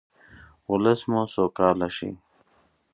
ولس 0.71 1.01
مو 1.11 1.21
سوکاله 1.33 1.87
شي. 1.97 2.09